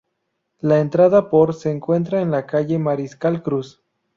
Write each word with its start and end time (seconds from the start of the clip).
La 0.61 0.79
entrada 0.79 1.29
por 1.29 1.53
se 1.53 1.69
encuentra 1.69 2.21
en 2.21 2.31
la 2.31 2.47
calle 2.47 2.79
Mariscal 2.79 3.43
Cruz. 3.43 3.83